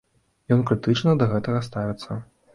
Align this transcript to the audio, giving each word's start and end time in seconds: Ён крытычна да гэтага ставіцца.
Ён 0.55 0.63
крытычна 0.69 1.15
да 1.21 1.29
гэтага 1.35 1.61
ставіцца. 1.69 2.21